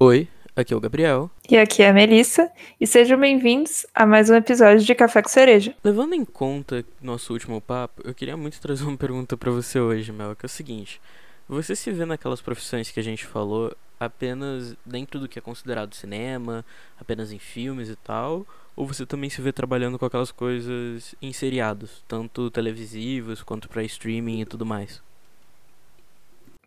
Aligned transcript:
Oi, 0.00 0.28
aqui 0.54 0.72
é 0.72 0.76
o 0.76 0.80
Gabriel. 0.80 1.28
E 1.50 1.56
aqui 1.56 1.82
é 1.82 1.88
a 1.88 1.92
Melissa, 1.92 2.48
e 2.80 2.86
sejam 2.86 3.18
bem-vindos 3.18 3.84
a 3.92 4.06
mais 4.06 4.30
um 4.30 4.36
episódio 4.36 4.86
de 4.86 4.94
Café 4.94 5.20
com 5.20 5.28
Cereja. 5.28 5.74
Levando 5.82 6.14
em 6.14 6.24
conta 6.24 6.84
nosso 7.02 7.32
último 7.32 7.60
papo, 7.60 8.00
eu 8.04 8.14
queria 8.14 8.36
muito 8.36 8.60
trazer 8.60 8.84
uma 8.84 8.96
pergunta 8.96 9.36
para 9.36 9.50
você 9.50 9.80
hoje, 9.80 10.12
Mel, 10.12 10.36
que 10.36 10.44
é 10.44 10.46
o 10.46 10.48
seguinte: 10.48 11.00
você 11.48 11.74
se 11.74 11.90
vê 11.90 12.04
naquelas 12.04 12.40
profissões 12.40 12.92
que 12.92 13.00
a 13.00 13.02
gente 13.02 13.26
falou 13.26 13.76
apenas 13.98 14.76
dentro 14.86 15.18
do 15.18 15.26
que 15.26 15.40
é 15.40 15.42
considerado 15.42 15.96
cinema, 15.96 16.64
apenas 17.00 17.32
em 17.32 17.40
filmes 17.40 17.88
e 17.88 17.96
tal, 17.96 18.46
ou 18.76 18.86
você 18.86 19.04
também 19.04 19.28
se 19.28 19.42
vê 19.42 19.50
trabalhando 19.52 19.98
com 19.98 20.06
aquelas 20.06 20.30
coisas 20.30 21.16
em 21.20 21.32
seriados, 21.32 22.04
tanto 22.06 22.52
televisivos 22.52 23.42
quanto 23.42 23.68
para 23.68 23.82
streaming 23.82 24.42
e 24.42 24.46
tudo 24.46 24.64
mais? 24.64 25.02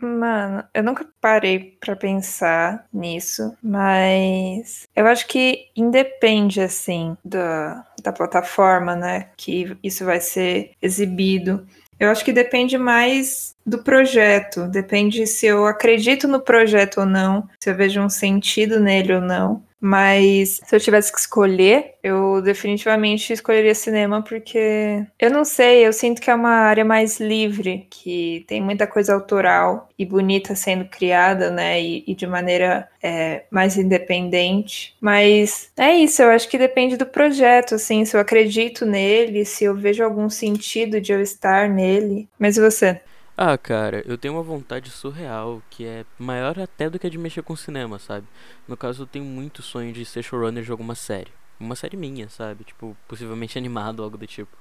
Mano, 0.02 0.64
eu 0.74 0.82
nunca 0.84 1.08
parei 1.22 1.78
pra 1.80 1.96
pensar 1.96 2.88
nisso, 2.92 3.56
mas 3.62 4.88
eu 4.96 5.06
acho 5.06 5.28
que 5.28 5.68
independe, 5.76 6.60
assim, 6.60 7.16
da, 7.24 7.86
da 8.02 8.12
plataforma, 8.12 8.96
né, 8.96 9.30
que 9.38 9.78
isso 9.84 10.04
vai 10.04 10.20
ser 10.20 10.72
exibido. 10.82 11.68
Eu 12.00 12.10
acho 12.10 12.26
que 12.26 12.34
depende 12.34 12.80
mais 12.80 13.56
do 13.64 13.84
projeto, 13.84 14.68
depende 14.68 15.28
se 15.28 15.46
eu 15.46 15.68
acredito 15.68 16.28
no 16.28 16.42
projeto 16.42 17.02
ou 17.02 17.06
não, 17.06 17.48
se 17.60 17.70
eu 17.70 17.76
vejo 17.76 18.02
um 18.02 18.10
sentido 18.10 18.80
nele 18.80 19.14
ou 19.14 19.22
não. 19.22 19.64
Mas 19.82 20.62
se 20.64 20.76
eu 20.76 20.80
tivesse 20.80 21.12
que 21.12 21.20
escolher, 21.20 21.96
eu 22.04 22.40
definitivamente 22.40 23.34
escolheria 23.34 23.74
cinema 23.74 24.22
porque 24.22 25.04
eu 25.20 25.32
não 25.32 25.44
sei, 25.44 25.88
eu 25.88 25.92
sinto 25.92 26.22
que 26.22 26.30
é 26.30 26.36
uma 26.36 26.52
área 26.52 26.86
mais 26.86 27.20
livre, 27.20 27.88
que 27.90 28.46
tem 28.48 28.62
muita 28.62 28.86
coisa 28.86 29.16
autoral 29.16 29.90
e 29.98 30.06
bonita 30.06 30.56
sendo 30.56 30.86
criada, 30.86 31.50
né? 31.50 31.82
E, 31.82 32.04
e 32.06 32.14
de 32.14 32.28
maneira 32.28 32.88
é, 33.02 33.44
mais 33.50 33.76
independente. 33.76 34.96
Mas 35.02 35.72
é 35.76 35.96
isso, 35.96 36.22
eu 36.22 36.30
acho 36.30 36.48
que 36.48 36.60
depende 36.60 36.96
do 36.96 37.06
projeto, 37.06 37.74
assim, 37.74 38.06
se 38.06 38.16
eu 38.16 38.22
acredito 38.22 38.86
nele, 38.86 39.44
se 39.46 39.64
eu 39.64 39.76
vejo 39.76 40.04
algum 40.04 40.30
sentido 40.30 41.02
de 41.02 41.12
eu 41.12 41.22
estar 41.22 41.68
nele. 41.68 42.30
Mas 42.38 42.56
e 42.56 42.62
você? 42.62 43.02
Ah, 43.38 43.58
cara, 43.58 44.04
eu 44.06 44.18
tenho 44.18 44.36
uma 44.36 44.44
vontade 44.44 44.90
surreal 44.92 45.64
que 45.70 45.86
é 45.86 46.06
maior 46.20 46.60
até 46.60 46.90
do 46.90 47.00
que 47.00 47.08
a 47.08 47.10
de 47.10 47.18
mexer 47.18 47.42
com 47.42 47.56
cinema, 47.56 47.98
sabe? 47.98 48.28
No 48.68 48.78
caso, 48.78 49.04
eu 49.04 49.08
tenho 49.08 49.26
muito 49.26 49.62
sonho 49.64 49.92
de 49.94 50.06
ser 50.06 50.22
showrunner 50.24 50.64
de 50.64 50.72
alguma 50.72 50.96
série. 50.96 51.32
Uma 51.60 51.76
série 51.76 51.98
minha, 51.98 52.30
sabe? 52.30 52.64
Tipo, 52.64 52.96
possivelmente 53.08 53.58
animado, 53.60 54.04
algo 54.04 54.18
do 54.18 54.28
tipo. 54.28 54.56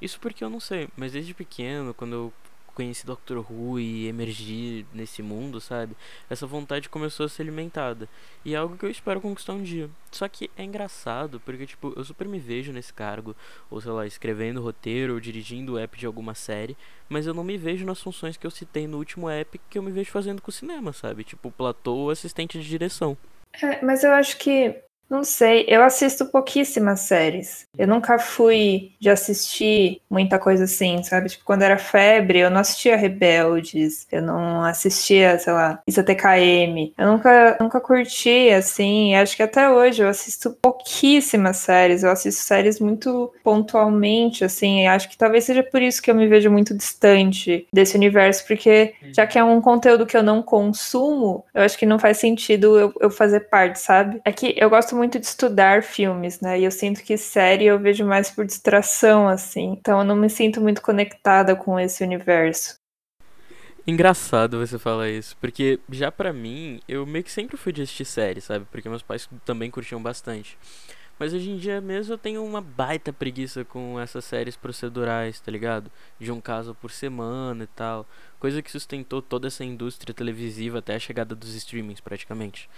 Isso 0.00 0.18
porque 0.20 0.42
eu 0.42 0.50
não 0.50 0.60
sei, 0.60 0.88
mas 0.96 1.12
desde 1.12 1.34
pequeno, 1.34 1.94
quando 1.94 2.14
eu 2.14 2.32
conheci 2.78 3.04
Doctor 3.04 3.38
Who 3.38 3.80
e 3.80 4.06
emergir 4.06 4.86
nesse 4.94 5.20
mundo, 5.20 5.60
sabe? 5.60 5.96
Essa 6.30 6.46
vontade 6.46 6.88
começou 6.88 7.26
a 7.26 7.28
ser 7.28 7.42
alimentada. 7.42 8.08
E 8.44 8.54
é 8.54 8.56
algo 8.56 8.78
que 8.78 8.86
eu 8.86 8.90
espero 8.90 9.20
conquistar 9.20 9.54
um 9.54 9.62
dia. 9.64 9.90
Só 10.12 10.28
que 10.28 10.48
é 10.56 10.62
engraçado, 10.62 11.40
porque, 11.44 11.66
tipo, 11.66 11.92
eu 11.96 12.04
super 12.04 12.28
me 12.28 12.38
vejo 12.38 12.72
nesse 12.72 12.92
cargo, 12.92 13.34
ou 13.68 13.80
sei 13.80 13.90
lá, 13.90 14.06
escrevendo 14.06 14.62
roteiro, 14.62 15.14
ou 15.14 15.20
dirigindo 15.20 15.72
o 15.72 15.78
app 15.78 15.98
de 15.98 16.06
alguma 16.06 16.36
série, 16.36 16.76
mas 17.08 17.26
eu 17.26 17.34
não 17.34 17.42
me 17.42 17.58
vejo 17.58 17.84
nas 17.84 18.00
funções 18.00 18.36
que 18.36 18.46
eu 18.46 18.50
citei 18.50 18.86
no 18.86 18.98
último 18.98 19.28
app 19.28 19.60
que 19.68 19.76
eu 19.76 19.82
me 19.82 19.90
vejo 19.90 20.12
fazendo 20.12 20.40
com 20.40 20.50
o 20.50 20.54
cinema, 20.54 20.92
sabe? 20.92 21.24
Tipo, 21.24 21.50
platô 21.50 21.96
ou 21.96 22.10
assistente 22.10 22.60
de 22.60 22.68
direção. 22.68 23.18
É, 23.60 23.84
mas 23.84 24.04
eu 24.04 24.12
acho 24.12 24.38
que 24.38 24.87
não 25.10 25.24
sei, 25.24 25.64
eu 25.68 25.82
assisto 25.82 26.26
pouquíssimas 26.26 27.00
séries. 27.00 27.66
Eu 27.76 27.86
nunca 27.88 28.18
fui 28.18 28.92
de 29.00 29.08
assistir 29.08 30.02
muita 30.10 30.38
coisa 30.38 30.64
assim, 30.64 31.02
sabe? 31.02 31.30
Tipo, 31.30 31.44
quando 31.44 31.62
era 31.62 31.78
febre, 31.78 32.40
eu 32.40 32.50
não 32.50 32.60
assistia 32.60 32.96
Rebeldes, 32.96 34.06
eu 34.12 34.20
não 34.20 34.62
assistia, 34.64 35.38
sei 35.38 35.52
lá, 35.52 35.80
Isso 35.86 36.02
TKM. 36.02 36.92
Eu 36.98 37.12
nunca, 37.12 37.56
nunca 37.60 37.80
curti, 37.80 38.50
assim, 38.50 39.14
acho 39.14 39.36
que 39.36 39.42
até 39.42 39.70
hoje 39.70 40.02
eu 40.02 40.08
assisto 40.08 40.50
pouquíssimas 40.60 41.58
séries. 41.58 42.02
Eu 42.02 42.10
assisto 42.10 42.42
séries 42.42 42.78
muito 42.78 43.32
pontualmente, 43.42 44.44
assim, 44.44 44.86
acho 44.86 45.08
que 45.08 45.16
talvez 45.16 45.44
seja 45.44 45.62
por 45.62 45.80
isso 45.80 46.02
que 46.02 46.10
eu 46.10 46.14
me 46.14 46.26
vejo 46.26 46.50
muito 46.50 46.76
distante 46.76 47.66
desse 47.72 47.96
universo, 47.96 48.46
porque 48.46 48.94
já 49.14 49.26
que 49.26 49.38
é 49.38 49.44
um 49.44 49.60
conteúdo 49.60 50.06
que 50.06 50.16
eu 50.16 50.22
não 50.22 50.42
consumo, 50.42 51.44
eu 51.54 51.62
acho 51.62 51.78
que 51.78 51.86
não 51.86 51.98
faz 51.98 52.18
sentido 52.18 52.78
eu, 52.78 52.92
eu 53.00 53.10
fazer 53.10 53.40
parte, 53.48 53.78
sabe? 53.78 54.20
É 54.24 54.32
que 54.32 54.54
eu 54.56 54.68
gosto 54.68 54.97
muito 54.98 55.18
de 55.18 55.26
estudar 55.26 55.82
filmes, 55.82 56.40
né? 56.40 56.60
E 56.60 56.64
eu 56.64 56.70
sinto 56.70 57.02
que 57.02 57.16
série 57.16 57.64
eu 57.64 57.78
vejo 57.78 58.04
mais 58.04 58.30
por 58.30 58.44
distração, 58.44 59.28
assim. 59.28 59.72
Então 59.72 60.00
eu 60.00 60.04
não 60.04 60.16
me 60.16 60.28
sinto 60.28 60.60
muito 60.60 60.82
conectada 60.82 61.56
com 61.56 61.78
esse 61.80 62.04
universo. 62.04 62.74
Engraçado 63.86 64.58
você 64.58 64.78
falar 64.78 65.08
isso, 65.08 65.34
porque 65.40 65.80
já 65.90 66.12
pra 66.12 66.30
mim, 66.30 66.78
eu 66.86 67.06
meio 67.06 67.24
que 67.24 67.32
sempre 67.32 67.56
fui 67.56 67.72
de 67.72 67.80
assistir 67.80 68.04
série, 68.04 68.38
sabe? 68.38 68.66
Porque 68.70 68.86
meus 68.86 69.02
pais 69.02 69.26
também 69.46 69.70
curtiam 69.70 70.02
bastante. 70.02 70.58
Mas 71.18 71.34
hoje 71.34 71.50
em 71.50 71.56
dia 71.56 71.80
mesmo 71.80 72.14
eu 72.14 72.18
tenho 72.18 72.44
uma 72.44 72.60
baita 72.60 73.12
preguiça 73.12 73.64
com 73.64 73.98
essas 73.98 74.24
séries 74.24 74.56
procedurais, 74.56 75.40
tá 75.40 75.50
ligado? 75.50 75.90
De 76.18 76.30
um 76.30 76.40
caso 76.40 76.74
por 76.74 76.90
semana 76.90 77.64
e 77.64 77.66
tal. 77.66 78.06
Coisa 78.38 78.62
que 78.62 78.70
sustentou 78.70 79.20
toda 79.20 79.48
essa 79.48 79.64
indústria 79.64 80.14
televisiva 80.14 80.78
até 80.78 80.94
a 80.94 80.98
chegada 80.98 81.34
dos 81.34 81.54
streamings, 81.54 82.00
praticamente. 82.00 82.70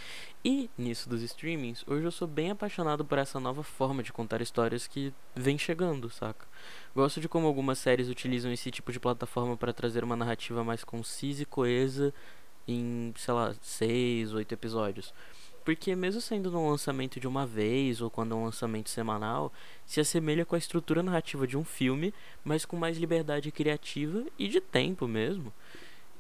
E 0.43 0.71
nisso 0.79 1.09
dos 1.09 1.23
streamings, 1.23 1.85
hoje 1.87 2.05
eu 2.05 2.11
sou 2.11 2.27
bem 2.27 2.51
apaixonado 2.51 3.05
por 3.05 3.19
essa 3.19 3.39
nova 3.39 3.63
forma 3.63 4.03
de 4.03 4.13
contar 4.13 4.41
histórias 4.41 4.87
que 4.87 5.13
vem 5.37 5.59
chegando, 5.59 6.09
saca? 6.09 6.47
Gosto 6.95 7.21
de 7.21 7.29
como 7.29 7.47
algumas 7.47 7.79
séries 7.79 8.09
utilizam 8.09 8.51
esse 8.51 8.71
tipo 8.71 8.91
de 8.91 8.99
plataforma 8.99 9.57
para 9.57 9.73
trazer 9.73 10.03
uma 10.03 10.17
narrativa 10.17 10.65
mais 10.65 10.83
concisa 10.83 11.43
e 11.43 11.47
coesa 11.47 12.15
em, 12.67 13.13
sei 13.17 13.35
lá, 13.35 13.55
seis, 13.61 14.33
oito 14.33 14.53
episódios. 14.53 15.13
Porque 15.71 15.95
mesmo 15.95 16.21
sendo 16.21 16.51
num 16.51 16.69
lançamento 16.69 17.21
de 17.21 17.29
uma 17.29 17.47
vez 17.47 18.01
ou 18.01 18.11
quando 18.11 18.33
é 18.33 18.35
um 18.35 18.45
lançamento 18.45 18.91
semanal, 18.91 19.53
se 19.87 20.01
assemelha 20.01 20.45
com 20.45 20.57
a 20.57 20.59
estrutura 20.59 21.01
narrativa 21.01 21.47
de 21.47 21.57
um 21.57 21.63
filme, 21.63 22.13
mas 22.43 22.65
com 22.65 22.77
mais 22.77 22.99
liberdade 22.99 23.53
criativa 23.53 24.25
e 24.37 24.49
de 24.49 24.61
tempo 24.61 25.07
mesmo. 25.07 25.53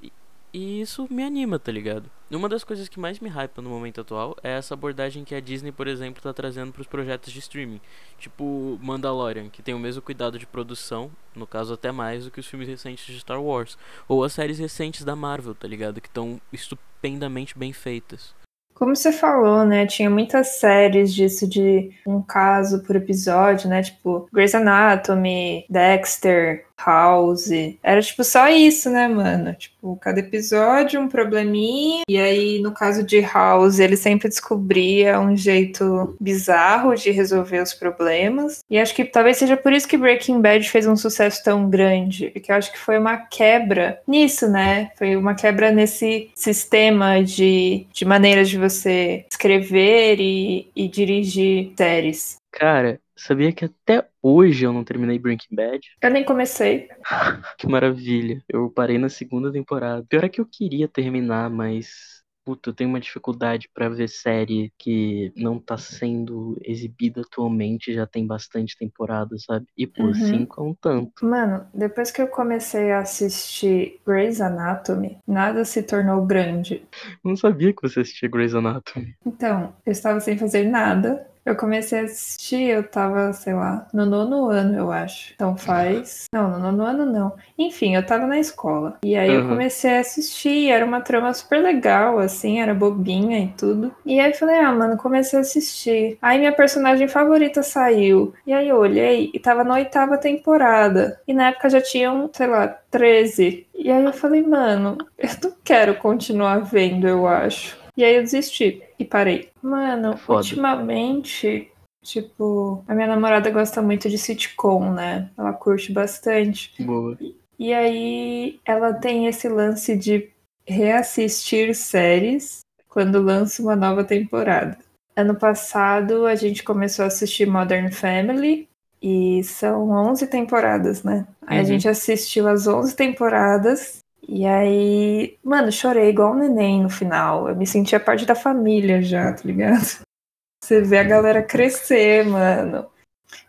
E, 0.00 0.12
e 0.54 0.80
isso 0.80 1.08
me 1.10 1.24
anima, 1.24 1.58
tá 1.58 1.72
ligado? 1.72 2.08
Uma 2.30 2.48
das 2.48 2.62
coisas 2.62 2.88
que 2.88 3.00
mais 3.00 3.18
me 3.18 3.28
hypa 3.28 3.60
no 3.60 3.70
momento 3.70 4.02
atual 4.02 4.36
é 4.40 4.50
essa 4.52 4.74
abordagem 4.74 5.24
que 5.24 5.34
a 5.34 5.40
Disney, 5.40 5.72
por 5.72 5.88
exemplo, 5.88 6.22
tá 6.22 6.32
trazendo 6.32 6.72
para 6.72 6.82
os 6.82 6.86
projetos 6.86 7.32
de 7.32 7.40
streaming. 7.40 7.80
Tipo 8.20 8.78
Mandalorian, 8.80 9.48
que 9.48 9.62
tem 9.64 9.74
o 9.74 9.80
mesmo 9.80 10.00
cuidado 10.00 10.38
de 10.38 10.46
produção, 10.46 11.10
no 11.34 11.44
caso 11.44 11.74
até 11.74 11.90
mais 11.90 12.24
do 12.24 12.30
que 12.30 12.38
os 12.38 12.46
filmes 12.46 12.68
recentes 12.68 13.04
de 13.04 13.18
Star 13.18 13.42
Wars. 13.42 13.76
Ou 14.06 14.22
as 14.22 14.32
séries 14.32 14.60
recentes 14.60 15.02
da 15.02 15.16
Marvel, 15.16 15.56
tá 15.56 15.66
ligado? 15.66 16.00
Que 16.00 16.06
estão 16.06 16.40
estupendamente 16.52 17.58
bem 17.58 17.72
feitas. 17.72 18.38
Como 18.74 18.96
você 18.96 19.12
falou, 19.12 19.64
né? 19.64 19.86
Tinha 19.86 20.08
muitas 20.08 20.58
séries 20.58 21.12
disso 21.12 21.46
de 21.46 21.90
um 22.06 22.22
caso 22.22 22.82
por 22.82 22.96
episódio, 22.96 23.68
né? 23.68 23.82
Tipo 23.82 24.28
Grey's 24.32 24.54
Anatomy, 24.54 25.66
Dexter, 25.68 26.64
House. 26.84 27.50
Era 27.82 28.00
tipo 28.00 28.24
só 28.24 28.48
isso, 28.48 28.90
né, 28.90 29.08
mano? 29.08 29.54
Tipo, 29.54 29.96
cada 29.96 30.20
episódio 30.20 31.00
um 31.00 31.08
probleminha. 31.08 32.04
E 32.08 32.18
aí, 32.18 32.60
no 32.60 32.72
caso 32.72 33.02
de 33.02 33.20
House, 33.20 33.78
ele 33.78 33.96
sempre 33.96 34.28
descobria 34.28 35.20
um 35.20 35.36
jeito 35.36 36.16
bizarro 36.20 36.94
de 36.94 37.10
resolver 37.10 37.60
os 37.62 37.74
problemas. 37.74 38.60
E 38.70 38.78
acho 38.78 38.94
que 38.94 39.04
talvez 39.04 39.36
seja 39.36 39.56
por 39.56 39.72
isso 39.72 39.88
que 39.88 39.96
Breaking 39.96 40.40
Bad 40.40 40.68
fez 40.68 40.86
um 40.86 40.96
sucesso 40.96 41.42
tão 41.42 41.68
grande. 41.68 42.30
Porque 42.30 42.50
eu 42.50 42.56
acho 42.56 42.72
que 42.72 42.78
foi 42.78 42.98
uma 42.98 43.16
quebra 43.16 44.00
nisso, 44.06 44.48
né? 44.48 44.90
Foi 44.96 45.16
uma 45.16 45.34
quebra 45.34 45.70
nesse 45.70 46.30
sistema 46.34 47.22
de, 47.22 47.86
de 47.92 48.04
maneiras 48.04 48.48
de 48.48 48.58
você 48.58 49.24
escrever 49.30 50.20
e, 50.20 50.70
e 50.74 50.88
dirigir 50.88 51.72
séries. 51.76 52.38
Cara, 52.52 53.00
sabia 53.20 53.52
que 53.52 53.64
até 53.64 54.08
hoje 54.22 54.64
eu 54.64 54.72
não 54.72 54.84
terminei 54.84 55.18
Breaking 55.18 55.54
Bad? 55.54 55.80
Eu 56.00 56.10
nem 56.10 56.24
comecei. 56.24 56.88
que 57.58 57.66
maravilha. 57.66 58.42
Eu 58.48 58.70
parei 58.70 58.98
na 58.98 59.08
segunda 59.08 59.52
temporada. 59.52 60.04
Pior 60.08 60.24
é 60.24 60.28
que 60.28 60.40
eu 60.40 60.46
queria 60.46 60.88
terminar, 60.88 61.50
mas 61.50 62.20
puta, 62.44 62.70
eu 62.70 62.74
tenho 62.74 62.90
uma 62.90 62.98
dificuldade 62.98 63.68
para 63.72 63.88
ver 63.88 64.08
série 64.08 64.72
que 64.78 65.32
não 65.36 65.58
tá 65.58 65.76
sendo 65.76 66.56
exibida 66.64 67.20
atualmente, 67.20 67.94
já 67.94 68.06
tem 68.06 68.26
bastante 68.26 68.76
temporada, 68.76 69.36
sabe? 69.38 69.66
E 69.76 69.86
por 69.86 70.06
uhum. 70.06 70.14
cinco 70.14 70.60
é 70.60 70.64
um 70.64 70.74
tanto. 70.74 71.24
Mano, 71.24 71.66
depois 71.72 72.10
que 72.10 72.20
eu 72.20 72.26
comecei 72.26 72.90
a 72.90 73.00
assistir 73.00 74.00
Grey's 74.06 74.40
Anatomy, 74.40 75.18
nada 75.26 75.64
se 75.64 75.82
tornou 75.82 76.24
grande. 76.26 76.82
Não 77.22 77.36
sabia 77.36 77.72
que 77.72 77.82
você 77.82 78.00
assistia 78.00 78.28
Grey's 78.28 78.54
Anatomy. 78.54 79.14
Então, 79.24 79.72
eu 79.84 79.92
estava 79.92 80.18
sem 80.18 80.36
fazer 80.36 80.64
nada. 80.64 81.26
Eu 81.50 81.56
comecei 81.56 81.98
a 81.98 82.02
assistir, 82.04 82.68
eu 82.68 82.84
tava, 82.84 83.32
sei 83.32 83.52
lá, 83.54 83.88
no 83.92 84.06
nono 84.06 84.48
ano, 84.48 84.78
eu 84.78 84.92
acho. 84.92 85.32
Então 85.34 85.56
faz. 85.56 86.26
Não, 86.32 86.48
no 86.48 86.58
nono 86.60 86.84
ano 86.84 87.04
não. 87.04 87.32
Enfim, 87.58 87.96
eu 87.96 88.06
tava 88.06 88.24
na 88.24 88.38
escola. 88.38 88.98
E 89.02 89.16
aí 89.16 89.30
uhum. 89.30 89.42
eu 89.42 89.48
comecei 89.48 89.96
a 89.96 90.00
assistir, 90.00 90.70
era 90.70 90.84
uma 90.84 91.00
trama 91.00 91.34
super 91.34 91.60
legal, 91.60 92.20
assim, 92.20 92.60
era 92.60 92.72
bobinha 92.72 93.40
e 93.40 93.48
tudo. 93.48 93.92
E 94.06 94.20
aí 94.20 94.30
eu 94.30 94.36
falei, 94.36 94.60
ah, 94.60 94.72
mano, 94.72 94.96
comecei 94.96 95.40
a 95.40 95.42
assistir. 95.42 96.18
Aí 96.22 96.38
minha 96.38 96.52
personagem 96.52 97.08
favorita 97.08 97.64
saiu. 97.64 98.32
E 98.46 98.52
aí 98.52 98.68
eu 98.68 98.76
olhei 98.76 99.32
e 99.34 99.40
tava 99.40 99.64
na 99.64 99.74
oitava 99.74 100.16
temporada. 100.16 101.20
E 101.26 101.34
na 101.34 101.48
época 101.48 101.68
já 101.68 101.80
tinham, 101.80 102.30
sei 102.32 102.46
lá, 102.46 102.68
13. 102.92 103.66
E 103.74 103.90
aí 103.90 104.04
eu 104.04 104.12
falei, 104.12 104.42
mano, 104.42 104.98
eu 105.18 105.30
não 105.42 105.52
quero 105.64 105.96
continuar 105.96 106.58
vendo, 106.60 107.08
eu 107.08 107.26
acho. 107.26 107.79
E 108.00 108.04
aí 108.04 108.16
eu 108.16 108.22
desisti 108.22 108.82
e 108.98 109.04
parei. 109.04 109.50
Mano, 109.62 110.16
Foda. 110.16 110.38
ultimamente, 110.38 111.70
tipo, 112.02 112.82
a 112.88 112.94
minha 112.94 113.06
namorada 113.06 113.50
gosta 113.50 113.82
muito 113.82 114.08
de 114.08 114.16
sitcom, 114.16 114.90
né? 114.94 115.28
Ela 115.36 115.52
curte 115.52 115.92
bastante. 115.92 116.72
Boa. 116.82 117.18
E 117.58 117.74
aí 117.74 118.58
ela 118.64 118.94
tem 118.94 119.26
esse 119.26 119.50
lance 119.50 119.94
de 119.98 120.30
reassistir 120.66 121.74
séries 121.74 122.60
quando 122.88 123.20
lança 123.20 123.60
uma 123.62 123.76
nova 123.76 124.02
temporada. 124.02 124.78
Ano 125.14 125.34
passado 125.34 126.24
a 126.24 126.34
gente 126.34 126.62
começou 126.62 127.04
a 127.04 127.08
assistir 127.08 127.46
Modern 127.46 127.90
Family 127.92 128.66
e 129.02 129.44
são 129.44 129.90
11 129.90 130.26
temporadas, 130.26 131.02
né? 131.02 131.26
Aí 131.46 131.58
a 131.58 131.60
Uhum. 131.60 131.66
gente 131.66 131.86
assistiu 131.86 132.48
as 132.48 132.66
11 132.66 132.96
temporadas 132.96 133.98
e 134.28 134.46
aí, 134.46 135.38
mano, 135.42 135.72
chorei 135.72 136.10
igual 136.10 136.32
um 136.32 136.38
neném 136.38 136.82
no 136.82 136.90
final. 136.90 137.48
Eu 137.48 137.56
me 137.56 137.66
sentia 137.66 138.00
parte 138.00 138.24
da 138.24 138.34
família 138.34 139.02
já, 139.02 139.32
tá 139.32 139.42
ligado? 139.44 139.80
Você 140.62 140.82
vê 140.82 140.98
a 140.98 141.04
galera 141.04 141.42
crescer, 141.42 142.24
mano. 142.24 142.88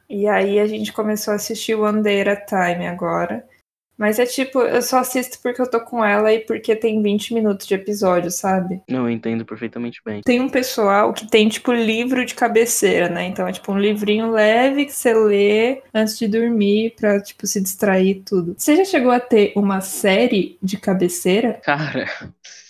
E 0.10 0.28
aí 0.28 0.60
a 0.60 0.68
gente 0.68 0.94
começou 0.94 1.34
a 1.34 1.36
assistir 1.36 1.76
One 1.76 2.02
Day 2.04 2.22
a 2.22 2.36
Time 2.36 2.88
agora. 2.88 3.48
Mas 4.02 4.18
é 4.18 4.26
tipo, 4.26 4.62
eu 4.62 4.82
só 4.82 4.98
assisto 4.98 5.38
porque 5.44 5.62
eu 5.62 5.70
tô 5.70 5.80
com 5.80 6.04
ela 6.04 6.34
e 6.34 6.40
porque 6.40 6.76
tem 6.76 7.04
20 7.04 7.36
minutos 7.36 7.68
de 7.68 7.76
episódio, 7.76 8.32
sabe? 8.32 8.82
Não, 8.90 9.02
eu 9.06 9.12
entendo 9.12 9.46
perfeitamente 9.46 10.02
bem. 10.04 10.22
Tem 10.26 10.40
um 10.40 10.50
pessoal 10.50 11.14
que 11.14 11.30
tem, 11.30 11.48
tipo, 11.48 11.72
livro 11.72 12.26
de 12.26 12.34
cabeceira, 12.34 13.10
né? 13.10 13.28
Então 13.28 13.48
é 13.48 13.52
tipo 13.52 13.72
um 13.72 13.78
livrinho 13.78 14.32
leve 14.32 14.86
que 14.86 14.92
você 14.92 15.14
lê 15.14 15.84
antes 15.94 16.18
de 16.18 16.28
dormir 16.28 16.96
pra, 17.00 17.22
tipo, 17.22 17.46
se 17.46 17.62
distrair 17.62 18.10
e 18.10 18.22
tudo. 18.22 18.56
Você 18.58 18.76
já 18.76 18.86
chegou 18.86 19.12
a 19.12 19.20
ter 19.20 19.54
uma 19.56 19.82
série 19.82 20.58
de 20.64 20.78
cabeceira? 20.78 21.62
Cara, 21.64 22.08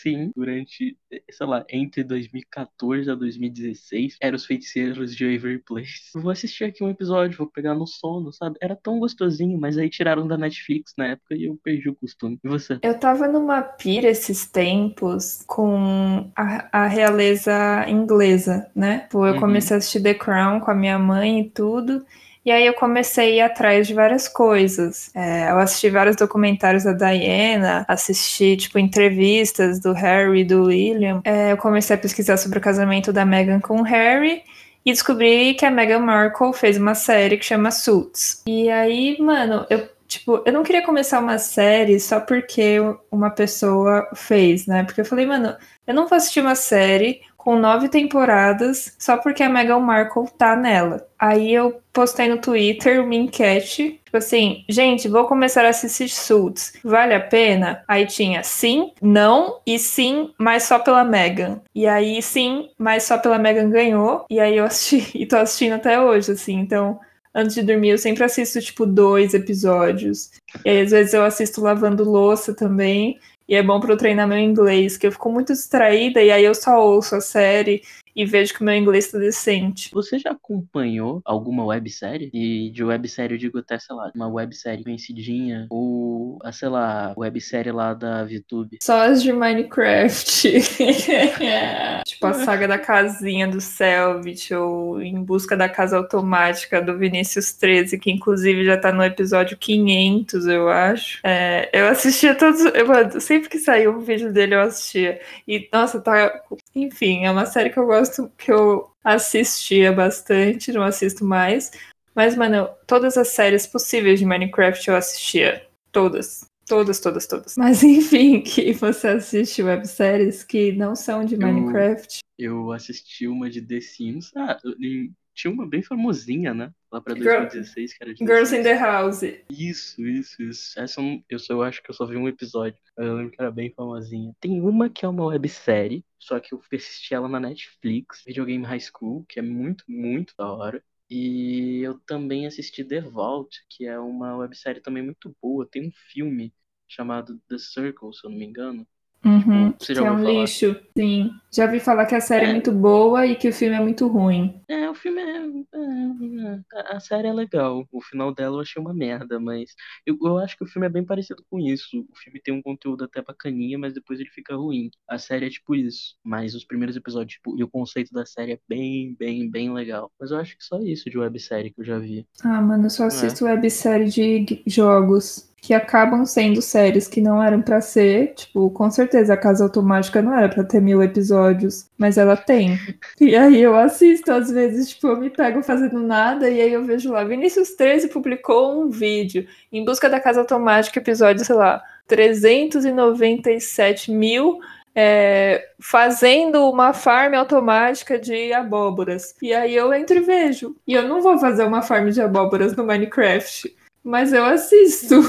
sim, 0.02 0.32
durante, 0.36 0.98
sei 1.32 1.48
lá, 1.48 1.66
entre 1.70 2.04
2014 2.04 3.10
a 3.12 3.16
2016, 3.16 4.18
eram 4.22 4.36
os 4.36 4.46
feiticeiros 4.46 5.16
de 5.16 5.26
Waverly 5.26 5.60
Place. 5.64 6.10
Vou 6.16 6.32
assistir 6.32 6.66
aqui 6.66 6.84
um 6.84 6.90
episódio, 6.90 7.38
vou 7.38 7.50
pegar 7.52 7.76
no 7.76 7.88
sono, 7.88 8.32
sabe? 8.34 8.58
Era 8.62 8.76
tão 8.76 9.00
gostosinho, 9.00 9.60
mas 9.60 9.78
aí 9.78 9.90
tiraram 9.90 10.28
da 10.28 10.38
Netflix 10.38 10.94
na 10.98 11.08
época 11.08 11.36
e 11.36 11.46
eu 11.46 11.58
perdi 11.64 11.90
o 11.90 11.96
costume. 11.96 12.40
E 12.44 12.48
você? 12.50 12.82
Eu 12.82 13.00
tava 13.00 13.28
numa 13.28 13.62
pira 13.62 14.08
esses 14.10 14.46
tempos 14.48 15.44
com 15.46 16.32
a, 16.36 16.84
a 16.84 16.88
realeza 16.88 17.52
inglesa, 17.88 18.70
né? 18.76 19.08
Pô, 19.12 19.28
eu 19.28 19.36
Uhum. 19.36 19.36
comecei 19.36 19.76
a 19.76 19.78
assistir 19.78 20.02
The 20.02 20.16
Crown 20.16 20.60
com 20.60 20.72
a 20.72 20.76
minha 20.76 20.98
mãe 20.98 21.42
e 21.42 21.50
tudo. 21.50 22.04
E 22.44 22.52
aí 22.52 22.66
eu 22.66 22.74
comecei 22.74 23.34
a 23.34 23.36
ir 23.36 23.42
atrás 23.42 23.88
de 23.88 23.94
várias 23.94 24.28
coisas. 24.28 25.12
É, 25.14 25.52
eu 25.52 25.60
assisti 25.60 25.90
vários 25.90 26.16
documentários 26.16 26.84
da 26.84 26.94
Diana, 26.94 27.86
assisti, 27.88 28.58
tipo, 28.58 28.80
entrevistas 28.80 29.80
do 29.80 29.94
Harry 29.94 30.42
e 30.42 30.46
do 30.46 30.66
William. 30.66 31.22
É, 31.24 31.52
eu 31.52 31.58
comecei 31.58 31.96
a 31.96 32.00
pesquisar 32.00 32.38
sobre 32.38 32.58
o 32.58 32.62
casamento 32.62 33.14
da 33.14 33.24
Meghan 33.26 33.60
com 33.60 33.82
o 33.82 33.84
Harry. 33.84 34.44
E 34.84 34.92
descobri 34.92 35.54
que 35.54 35.64
a 35.64 35.70
Meghan 35.70 36.00
Markle 36.00 36.54
fez 36.54 36.76
uma 36.78 36.96
série 36.96 37.38
que 37.38 37.46
chama 37.46 37.70
Suits. 37.70 38.42
E 38.48 38.68
aí, 38.70 39.16
mano, 39.20 39.66
eu 39.70 39.88
Tipo, 40.12 40.44
eu 40.46 40.52
não 40.52 40.62
queria 40.62 40.84
começar 40.84 41.22
uma 41.22 41.38
série 41.38 41.98
só 41.98 42.20
porque 42.20 42.76
uma 43.10 43.30
pessoa 43.30 44.10
fez, 44.14 44.68
né? 44.68 44.84
Porque 44.84 45.00
eu 45.00 45.06
falei, 45.06 45.26
mano, 45.26 45.56
eu 45.88 45.94
não 45.94 46.06
vou 46.06 46.18
assistir 46.18 46.42
uma 46.42 46.54
série 46.54 47.22
com 47.44 47.56
nove 47.58 47.90
temporadas 47.90 48.96
só 49.00 49.18
porque 49.18 49.42
a 49.42 49.50
Meghan 49.50 49.80
Markle 49.80 50.30
tá 50.38 50.56
nela. 50.56 51.08
Aí 51.18 51.54
eu 51.54 51.82
postei 51.92 52.30
no 52.30 52.38
Twitter 52.38 53.04
uma 53.04 53.16
enquete, 53.16 54.00
tipo 54.06 54.18
assim, 54.18 54.64
gente, 54.70 55.08
vou 55.08 55.26
começar 55.26 55.66
a 55.66 55.70
assistir 55.70 56.10
Suits, 56.10 56.74
vale 56.84 57.14
a 57.14 57.20
pena? 57.20 57.84
Aí 57.88 58.06
tinha 58.06 58.44
sim, 58.44 58.92
não 59.02 59.60
e 59.66 59.80
sim, 59.80 60.32
mas 60.38 60.64
só 60.64 60.78
pela 60.80 61.04
Meghan. 61.04 61.62
E 61.74 61.88
aí 61.88 62.22
sim, 62.22 62.70
mas 62.78 63.04
só 63.04 63.18
pela 63.18 63.40
Meghan 63.40 63.70
ganhou, 63.70 64.26
e 64.30 64.40
aí 64.40 64.58
eu 64.58 64.66
assisti, 64.66 65.12
e 65.18 65.26
tô 65.26 65.38
assistindo 65.38 65.74
até 65.74 66.00
hoje, 66.00 66.32
assim, 66.32 66.54
então 66.60 67.00
antes 67.34 67.56
de 67.56 67.64
dormir, 67.64 67.90
eu 67.90 67.98
sempre 67.98 68.24
assisto, 68.24 68.60
tipo, 68.62 68.86
dois 68.86 69.34
episódios. 69.34 70.32
E 70.66 70.70
aí, 70.70 70.82
às 70.82 70.92
vezes, 70.92 71.14
eu 71.14 71.24
assisto 71.24 71.62
lavando 71.62 72.04
louça 72.04 72.54
também. 72.54 73.18
E 73.52 73.56
é 73.56 73.62
bom 73.62 73.82
para 73.82 73.92
eu 73.92 73.98
treinar 73.98 74.26
meu 74.26 74.38
inglês, 74.38 74.96
que 74.96 75.06
eu 75.06 75.12
fico 75.12 75.30
muito 75.30 75.52
distraída 75.52 76.24
e 76.24 76.32
aí 76.32 76.42
eu 76.46 76.56
só 76.56 76.82
ouço 76.82 77.16
a 77.18 77.20
série 77.20 77.84
e 78.16 78.26
vejo 78.26 78.54
que 78.54 78.62
o 78.62 78.64
meu 78.64 78.76
inglês 78.76 79.12
tá 79.12 79.18
decente. 79.18 79.90
Você 79.94 80.20
já 80.20 80.32
acompanhou 80.32 81.22
alguma 81.26 81.66
websérie? 81.66 82.30
E 82.34 82.70
de 82.72 82.84
websérie 82.84 83.36
eu 83.36 83.40
digo 83.40 83.60
até, 83.60 83.80
sei 83.80 83.96
lá, 83.96 84.12
uma 84.16 84.28
websérie 84.28 84.84
conhecidinha 84.84 85.68
ou, 85.70 86.40
a, 86.44 86.52
sei 86.52 86.70
lá, 86.70 87.14
websérie 87.18 87.72
lá 87.72 87.94
da 87.94 88.24
VTube. 88.24 88.80
Só 88.82 89.02
as 89.02 89.22
de 89.22 89.32
Minecraft. 89.32 90.52
tipo 92.06 92.26
a 92.26 92.34
saga 92.34 92.68
da 92.68 92.78
casinha 92.78 93.48
do 93.48 93.62
Selvit 93.62 94.54
ou 94.54 95.02
Em 95.02 95.24
Busca 95.24 95.56
da 95.56 95.70
Casa 95.70 95.98
Automática 95.98 96.82
do 96.82 96.98
Vinícius 96.98 97.54
13, 97.54 97.98
que 97.98 98.12
inclusive 98.12 98.66
já 98.66 98.78
tá 98.78 98.92
no 98.92 99.04
episódio 99.04 99.58
500, 99.58 100.48
eu 100.48 100.70
acho. 100.70 101.20
É, 101.24 101.70
eu 101.74 101.88
assistia 101.88 102.36
todos. 102.36 102.62
Eu, 102.62 103.22
sempre 103.22 103.50
que 103.50 103.60
saiu 103.60 103.96
um 103.96 104.00
vídeo 104.00 104.32
dele, 104.32 104.56
eu 104.56 104.62
assistia. 104.62 105.20
E, 105.48 105.70
nossa, 105.72 106.00
tá. 106.00 106.42
Enfim, 106.76 107.26
é 107.26 107.32
uma 107.32 107.46
série 107.46 107.70
que 107.70 107.78
eu 107.78 107.86
gosto, 107.86 108.01
que 108.38 108.52
eu 108.52 108.90
assistia 109.04 109.92
bastante, 109.92 110.72
não 110.72 110.84
assisto 110.84 111.24
mais. 111.26 111.72
Mas, 112.16 112.36
mano, 112.36 112.70
todas 112.86 113.18
as 113.18 113.30
séries 113.30 113.66
possíveis 113.66 114.20
de 114.20 114.26
Minecraft 114.26 114.88
eu 114.90 114.96
assistia. 114.96 115.66
Todas. 115.92 116.46
Todas, 116.68 117.00
todas, 117.00 117.28
todas. 117.28 117.56
Mas 117.58 117.84
enfim, 117.84 118.42
que 118.42 118.72
você 118.74 119.10
assiste 119.10 119.62
webséries 119.64 120.44
que 120.44 120.72
não 120.74 120.96
são 120.96 121.24
de 121.26 121.36
Eu- 121.36 121.42
Minecraft. 121.42 122.20
Eu 122.38 122.72
assisti 122.72 123.28
uma 123.28 123.50
de 123.50 123.62
The 123.62 123.82
Sims. 123.82 124.32
Ah, 124.36 124.58
e 124.80 125.12
tinha 125.34 125.52
uma 125.54 125.68
bem 125.68 125.82
famosinha, 125.84 126.54
né? 126.54 126.74
Lá 126.92 127.02
pra 127.02 127.16
Girl- 127.16 127.48
2016, 127.48 127.94
que 127.94 128.04
era 128.04 128.14
de 128.14 128.24
Girls 128.26 128.54
in 128.54 128.64
the 128.64 128.74
House. 128.78 129.24
Isso, 129.50 130.06
isso, 130.06 130.42
isso. 130.42 130.80
Essa 130.80 131.02
eu, 131.30 131.38
só, 131.40 131.54
eu 131.54 131.62
acho 131.64 131.82
que 131.84 131.90
eu 131.90 131.94
só 131.94 132.06
vi 132.06 132.16
um 132.16 132.28
episódio. 132.28 132.80
Eu 132.98 133.16
lembro 133.16 133.32
que 133.32 133.42
era 133.42 133.52
bem 133.52 133.74
famosinha. 133.74 134.34
Tem 134.40 134.62
uma 134.62 134.90
que 134.90 135.06
é 135.06 135.08
uma 135.10 135.26
websérie, 135.26 136.06
só 136.18 136.40
que 136.40 136.54
eu 136.54 136.60
fui 136.62 136.78
assistir 136.78 137.16
ela 137.16 137.28
na 137.28 137.40
Netflix, 137.40 138.24
Videogame 138.26 138.64
High 138.66 138.80
School, 138.80 139.26
que 139.28 139.40
é 139.40 139.42
muito, 139.42 139.84
muito 139.90 140.34
da 140.38 140.50
hora. 140.52 140.84
E 141.10 141.82
eu 141.84 142.00
também 142.02 142.48
assisti 142.48 142.84
The 142.86 143.02
Vault, 143.02 143.58
que 143.70 143.86
é 143.86 144.00
uma 144.00 144.38
websérie 144.38 144.82
também 144.82 145.04
muito 145.04 145.36
boa. 145.42 145.68
Tem 145.70 145.88
um 145.88 145.92
filme 145.92 146.54
chamado 146.88 147.38
The 147.50 147.58
Circle, 147.58 148.14
se 148.14 148.26
eu 148.26 148.30
não 148.32 148.38
me 148.38 148.46
engano. 148.46 148.88
Uhum, 149.24 149.72
que 149.74 149.92
é 149.92 150.02
um 150.02 150.18
falar? 150.18 150.32
lixo. 150.32 150.76
Sim. 150.98 151.30
Já 151.54 151.68
vi 151.68 151.80
falar 151.80 152.06
que 152.08 152.16
a 152.16 152.22
série 152.22 152.46
é. 152.46 152.50
É. 152.50 152.52
muito 152.54 152.72
boa 152.72 153.26
e 153.26 153.36
que 153.36 153.50
o 153.50 153.54
filme 153.54 153.76
é 153.76 153.80
muito 153.80 154.08
ruim. 154.08 154.60
É, 154.68 154.90
o 154.90 154.96
filme 154.96 155.22
é, 155.22 155.38
é- 155.38 156.60
é- 156.80 156.96
A 156.96 157.00
série 157.00 157.28
é 157.28 157.34
legal. 157.34 157.86
O 157.92 158.02
final 158.02 158.34
dela 158.34 158.58
eu 158.58 158.62
achei 158.62 158.82
uma 158.82 158.94
merda, 158.94 159.40
mas. 159.40 159.76
Eu, 160.06 160.18
eu 160.24 160.38
acho 160.40 160.58
que 160.58 160.64
o 160.64 160.68
filme 160.68 160.88
é 160.88 160.90
bem 160.90 161.04
parecido 161.06 161.44
com 161.50 161.60
isso. 161.60 162.02
O 162.10 162.16
filme 162.16 162.42
tem 162.42 162.54
um 162.54 162.62
conteúdo 162.62 163.04
até 163.04 163.22
bacaninha, 163.22 163.78
mas 163.78 163.94
depois 163.94 164.20
ele 164.20 164.30
fica 164.30 164.56
ruim. 164.56 164.90
A 165.08 165.18
série 165.20 165.46
é 165.46 165.50
tipo 165.50 165.76
isso. 165.76 166.16
Mas 166.24 166.56
os 166.56 166.66
primeiros 166.66 166.96
episódios, 166.96 167.34
tipo, 167.34 167.56
e 167.60 167.64
o 167.64 167.70
conceito 167.70 168.12
da 168.14 168.26
série 168.26 168.54
é 168.54 168.60
bem, 168.68 169.16
bem, 169.20 169.50
bem 169.50 169.72
legal. 169.74 170.12
Mas 170.20 170.32
eu 170.32 170.38
acho 170.38 170.58
que 170.58 170.64
só 170.64 170.80
isso 170.82 171.10
de 171.10 171.18
websérie 171.20 171.72
que 171.72 171.82
eu 171.82 171.86
já 171.86 172.00
vi. 172.00 172.26
Ah, 172.44 172.62
mano, 172.62 172.86
eu 172.86 172.90
só 172.90 173.04
É. 173.04 173.08
assisto 173.08 173.46
websérie 173.46 174.10
de 174.10 174.64
jogos 174.66 175.51
que 175.62 175.74
acabam 175.76 176.26
sendo 176.26 176.62
séries 176.62 177.08
que 177.08 177.22
não 177.22 177.42
eram 177.42 177.62
pra 177.62 177.80
ser. 177.82 178.34
Tipo, 178.34 178.70
com 178.72 178.90
certeza 178.90 179.34
a 179.34 179.38
Casa 179.38 179.64
Automática 179.64 180.22
não 180.22 180.36
era 180.36 180.50
pra 180.50 180.64
ter 180.64 180.82
mil 180.82 181.02
episódios, 181.04 181.86
mas 181.98 182.18
ela 182.18 182.36
tem. 182.36 182.80
E 183.20 183.36
aí 183.36 183.62
eu 183.62 183.76
assisto, 183.76 184.32
às 184.32 184.50
vezes, 184.50 184.90
tipo, 184.90 185.08
eu 185.08 185.18
me 185.18 185.30
pego 185.30 185.62
fazendo 185.62 186.00
nada 186.02 186.50
e 186.50 186.60
aí 186.60 186.74
eu 186.74 186.84
vejo 186.84 187.12
lá, 187.12 187.24
Vinícius 187.24 187.76
13 187.76 188.08
publicou 188.10 188.82
um 188.82 188.90
vídeo 188.90 189.46
em 189.72 189.86
busca 189.86 190.10
da 190.10 190.20
Casa 190.20 190.40
Automática, 190.42 190.98
episódio, 191.00 191.46
sei 191.46 191.56
lá, 191.56 191.82
397 192.08 194.12
mil. 194.12 194.60
é, 194.96 195.70
fazendo 195.80 196.70
uma 196.70 196.94
farm 196.94 197.34
automática 197.36 198.20
de 198.20 198.52
abóboras. 198.54 199.36
E 199.42 199.54
aí 199.54 199.76
eu 199.76 199.94
entro 199.94 200.18
e 200.18 200.22
vejo. 200.22 200.76
E 200.86 200.94
eu 200.94 201.08
não 201.08 201.22
vou 201.22 201.38
fazer 201.38 201.64
uma 201.64 201.82
farm 201.82 202.10
de 202.10 202.22
abóboras 202.22 202.76
no 202.76 202.84
Minecraft, 202.86 203.74
mas 204.04 204.34
eu 204.34 204.44
assisto. 204.44 205.22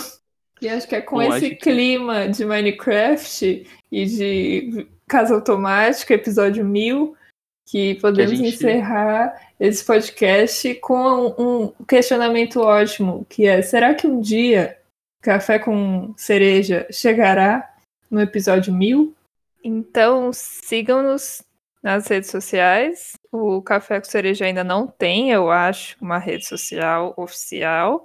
E 0.62 0.69
acho 0.69 0.87
que 0.88 0.95
é 0.95 1.00
com 1.00 1.21
Eu 1.21 1.35
esse 1.35 1.50
que- 1.50 1.57
clima 1.57 2.28
de 2.28 2.45
Minecraft 2.45 3.66
e 3.90 4.07
de 4.07 4.87
Casa 5.09 5.35
Automática, 5.35 6.14
episódio 6.14 6.64
1000, 6.64 7.16
que 7.66 7.95
podemos 7.97 8.38
gente- 8.38 8.54
encerrar 8.54 9.35
esse 9.59 9.85
podcast 9.85 10.75
com 10.76 11.35
um 11.38 11.85
questionamento 11.85 12.61
ótimo, 12.61 13.26
que 13.28 13.47
é, 13.47 13.61
será 13.62 13.95
que 13.95 14.07
um 14.07 14.21
dia 14.21 14.78
Café 15.21 15.59
com 15.59 16.12
Cereja 16.16 16.87
chegará 16.90 17.69
no 18.11 18.21
episódio 18.21 18.73
1000? 18.73 19.14
Então, 19.64 20.33
sigam-nos 20.33 21.42
nas 21.83 22.07
redes 22.09 22.31
sociais. 22.31 23.14
O 23.31 23.61
Café 23.62 24.00
com 24.00 24.07
Cereja 24.09 24.45
ainda 24.45 24.62
não 24.64 24.87
tem, 24.87 25.31
eu 25.31 25.50
acho, 25.50 25.97
uma 26.00 26.19
rede 26.19 26.47
social 26.47 27.14
oficial. 27.16 28.04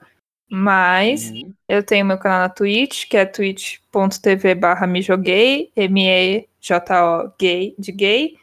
Mas 0.50 1.30
Uhum. 1.32 1.54
eu 1.68 1.84
tenho 1.84 2.06
meu 2.06 2.18
canal 2.18 2.40
na 2.40 2.50
Twitch, 2.50 3.08
que 3.08 3.18
é 3.18 3.26
twitch.tv 3.26 4.56
barra 4.56 4.88
me 4.88 5.02
joguei, 5.02 5.72
J-O 6.60 7.34
gay, 7.40 7.76
de 7.78 7.92
gay. 7.92 8.38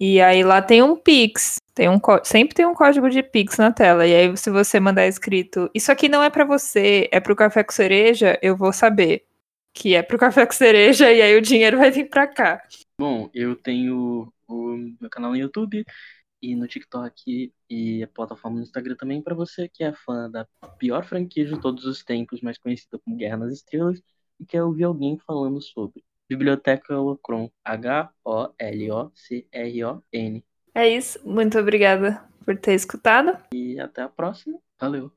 E 0.00 0.20
aí 0.20 0.44
lá 0.44 0.62
tem 0.62 0.82
um 0.82 0.96
Pix. 0.96 1.56
Tem 1.74 1.88
um, 1.88 2.00
sempre 2.24 2.54
tem 2.54 2.66
um 2.66 2.74
código 2.74 3.08
de 3.10 3.22
Pix 3.22 3.56
na 3.56 3.72
tela. 3.72 4.06
E 4.06 4.14
aí, 4.14 4.36
se 4.36 4.50
você 4.50 4.80
mandar 4.80 5.06
escrito, 5.06 5.70
isso 5.74 5.90
aqui 5.90 6.08
não 6.08 6.22
é 6.22 6.30
para 6.30 6.44
você, 6.44 7.08
é 7.12 7.20
pro 7.20 7.36
café 7.36 7.62
com 7.64 7.72
cereja, 7.72 8.38
eu 8.42 8.56
vou 8.56 8.72
saber 8.72 9.24
que 9.72 9.94
é 9.94 10.02
pro 10.02 10.18
café 10.18 10.44
com 10.46 10.52
cereja 10.52 11.10
e 11.12 11.22
aí 11.22 11.36
o 11.36 11.42
dinheiro 11.42 11.78
vai 11.78 11.90
vir 11.90 12.08
pra 12.08 12.26
cá. 12.26 12.62
Bom, 13.00 13.28
eu 13.32 13.54
tenho 13.54 14.32
o 14.48 14.76
meu 15.00 15.10
canal 15.10 15.30
no 15.30 15.36
YouTube 15.36 15.84
e 16.40 16.54
no 16.54 16.66
TikTok 16.68 17.52
e 17.68 18.02
a 18.02 18.06
plataforma 18.08 18.58
no 18.58 18.62
Instagram 18.62 18.96
também 18.96 19.20
para 19.22 19.34
você 19.34 19.68
que 19.68 19.84
é 19.84 19.92
fã 19.92 20.30
da 20.30 20.46
pior 20.78 21.04
franquia 21.04 21.44
de 21.44 21.60
todos 21.60 21.84
os 21.84 22.02
tempos, 22.04 22.40
mais 22.40 22.58
conhecida 22.58 22.98
como 22.98 23.16
Guerra 23.16 23.36
nas 23.38 23.52
Estrelas, 23.52 24.00
e 24.38 24.46
quer 24.46 24.62
ouvir 24.62 24.84
alguém 24.84 25.18
falando 25.18 25.60
sobre. 25.60 26.04
Biblioteca 26.28 26.98
Holocron, 26.98 27.50
H-O-L-O-C-R-O-N. 27.64 28.54
É 30.74 30.88
isso, 30.88 31.18
muito 31.26 31.58
obrigada 31.58 32.22
por 32.44 32.56
ter 32.56 32.74
escutado. 32.74 33.36
E 33.52 33.80
até 33.80 34.02
a 34.02 34.08
próxima. 34.08 34.58
Valeu. 34.78 35.10